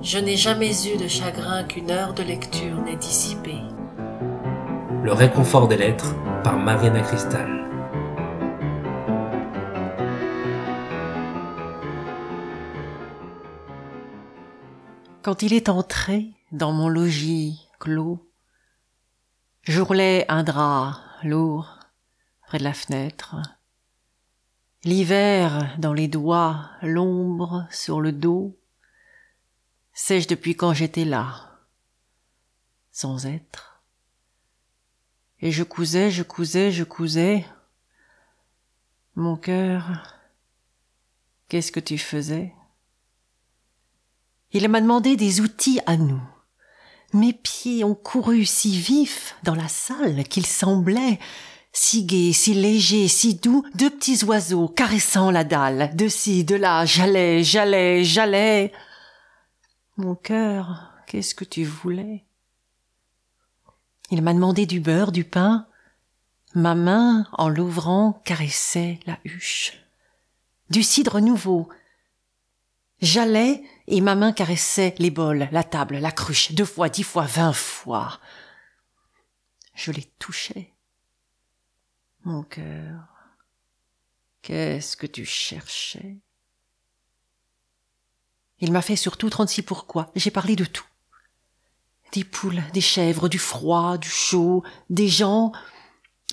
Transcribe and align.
Je 0.00 0.18
n'ai 0.18 0.36
jamais 0.36 0.86
eu 0.86 0.96
de 0.96 1.08
chagrin 1.08 1.64
qu'une 1.64 1.90
heure 1.90 2.14
de 2.14 2.22
lecture 2.22 2.80
n'ait 2.82 2.96
dissipé. 2.96 3.56
Le 5.02 5.12
réconfort 5.12 5.66
des 5.66 5.76
lettres 5.76 6.14
par 6.44 6.56
Marina 6.56 7.00
Cristal. 7.00 7.68
Quand 15.22 15.42
il 15.42 15.52
est 15.52 15.68
entré 15.68 16.28
dans 16.52 16.72
mon 16.72 16.88
logis 16.88 17.68
clos, 17.80 18.24
j'ourlais 19.64 20.24
un 20.28 20.44
drap 20.44 21.00
lourd 21.24 21.80
près 22.46 22.58
de 22.58 22.64
la 22.64 22.72
fenêtre. 22.72 23.36
L'hiver 24.84 25.74
dans 25.78 25.92
les 25.92 26.06
doigts, 26.06 26.70
l'ombre 26.82 27.66
sur 27.70 28.00
le 28.00 28.12
dos, 28.12 28.57
sais-je 29.98 30.28
depuis 30.28 30.54
quand 30.54 30.72
j'étais 30.72 31.04
là, 31.04 31.58
sans 32.92 33.26
être. 33.26 33.82
Et 35.40 35.50
je 35.50 35.64
cousais, 35.64 36.12
je 36.12 36.22
cousais, 36.22 36.70
je 36.70 36.84
cousais. 36.84 37.44
Mon 39.16 39.36
cœur, 39.36 40.14
qu'est-ce 41.48 41.72
que 41.72 41.80
tu 41.80 41.98
faisais? 41.98 42.54
Il 44.52 44.68
m'a 44.68 44.80
demandé 44.80 45.16
des 45.16 45.40
outils 45.40 45.80
à 45.86 45.96
nous. 45.96 46.22
Mes 47.12 47.32
pieds 47.32 47.82
ont 47.82 47.96
couru 47.96 48.44
si 48.46 48.78
vifs 48.78 49.34
dans 49.42 49.56
la 49.56 49.68
salle 49.68 50.22
qu'il 50.24 50.46
semblait 50.46 51.18
si 51.72 52.04
gai, 52.04 52.32
si 52.32 52.54
léger, 52.54 53.08
si 53.08 53.34
doux, 53.34 53.64
deux 53.74 53.90
petits 53.90 54.24
oiseaux 54.24 54.68
caressant 54.68 55.30
la 55.30 55.44
dalle, 55.44 55.94
de 55.94 56.08
ci, 56.08 56.44
de 56.44 56.54
là, 56.54 56.84
j'allais, 56.86 57.44
j'allais, 57.44 58.04
j'allais. 58.04 58.72
Mon 59.98 60.14
cœur, 60.14 60.92
qu'est-ce 61.08 61.34
que 61.34 61.44
tu 61.44 61.64
voulais? 61.64 62.24
Il 64.12 64.22
m'a 64.22 64.32
demandé 64.32 64.64
du 64.64 64.78
beurre, 64.78 65.10
du 65.10 65.24
pain. 65.24 65.66
Ma 66.54 66.76
main, 66.76 67.26
en 67.32 67.48
l'ouvrant, 67.48 68.12
caressait 68.24 69.00
la 69.06 69.18
huche. 69.24 69.72
Du 70.70 70.84
cidre 70.84 71.18
nouveau. 71.18 71.68
J'allais 73.00 73.64
et 73.88 74.00
ma 74.00 74.14
main 74.14 74.32
caressait 74.32 74.94
les 74.98 75.10
bols, 75.10 75.48
la 75.50 75.64
table, 75.64 75.98
la 75.98 76.12
cruche, 76.12 76.52
deux 76.52 76.64
fois, 76.64 76.88
dix 76.88 77.02
fois, 77.02 77.24
vingt 77.24 77.52
fois. 77.52 78.20
Je 79.74 79.90
les 79.90 80.04
touchais. 80.20 80.74
Mon 82.22 82.44
cœur, 82.44 83.02
qu'est-ce 84.42 84.96
que 84.96 85.06
tu 85.08 85.24
cherchais? 85.24 86.18
Il 88.60 88.72
m'a 88.72 88.82
fait 88.82 88.96
surtout 88.96 89.30
trente-six 89.30 89.62
pourquoi. 89.62 90.10
J'ai 90.16 90.30
parlé 90.30 90.56
de 90.56 90.64
tout. 90.64 90.84
Des 92.12 92.24
poules, 92.24 92.62
des 92.72 92.80
chèvres, 92.80 93.28
du 93.28 93.38
froid, 93.38 93.98
du 93.98 94.08
chaud, 94.08 94.62
des 94.90 95.08
gens. 95.08 95.52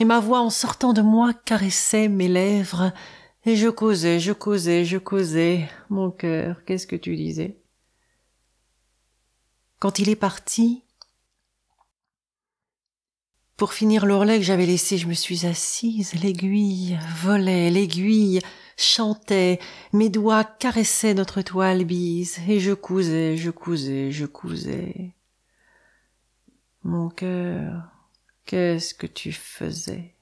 Et 0.00 0.04
ma 0.04 0.20
voix 0.20 0.40
en 0.40 0.50
sortant 0.50 0.92
de 0.92 1.02
moi 1.02 1.34
caressait 1.34 2.08
mes 2.08 2.28
lèvres. 2.28 2.92
Et 3.44 3.56
je 3.56 3.68
causais, 3.68 4.20
je 4.20 4.32
causais, 4.32 4.84
je 4.84 4.98
causais. 4.98 5.68
Mon 5.90 6.10
cœur, 6.10 6.64
qu'est-ce 6.64 6.86
que 6.86 6.96
tu 6.96 7.16
disais? 7.16 7.58
Quand 9.80 9.98
il 9.98 10.08
est 10.08 10.16
parti, 10.16 10.82
pour 13.56 13.72
finir 13.72 14.06
l'ourlet 14.06 14.38
que 14.38 14.44
j'avais 14.44 14.66
laissé, 14.66 14.96
je 14.96 15.06
me 15.06 15.14
suis 15.14 15.46
assise, 15.46 16.14
l'aiguille 16.14 16.98
volait, 17.22 17.70
l'aiguille 17.70 18.40
chantait, 18.76 19.58
mes 19.92 20.08
doigts 20.08 20.44
caressaient 20.44 21.14
notre 21.14 21.42
toile 21.42 21.84
bise, 21.84 22.38
et 22.48 22.60
je 22.60 22.72
cousais, 22.72 23.36
je 23.36 23.50
cousais, 23.50 24.10
je 24.10 24.26
cousais. 24.26 25.14
Mon 26.82 27.08
cœur, 27.08 27.90
qu'est-ce 28.44 28.94
que 28.94 29.06
tu 29.06 29.32
faisais? 29.32 30.13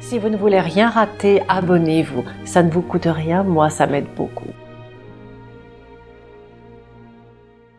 Si 0.00 0.18
vous 0.18 0.28
ne 0.30 0.36
voulez 0.36 0.60
rien 0.60 0.88
rater, 0.88 1.42
abonnez-vous. 1.48 2.24
Ça 2.44 2.62
ne 2.62 2.70
vous 2.70 2.82
coûte 2.82 3.06
rien, 3.06 3.42
moi 3.42 3.68
ça 3.70 3.86
m'aide 3.86 4.08
beaucoup. 4.16 4.48